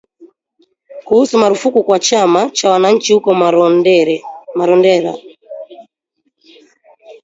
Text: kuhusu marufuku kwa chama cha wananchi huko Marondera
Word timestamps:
kuhusu 1.05 1.37
marufuku 1.37 1.83
kwa 1.83 1.99
chama 1.99 2.49
cha 2.49 2.69
wananchi 2.71 3.13
huko 3.13 3.33
Marondera 4.55 5.17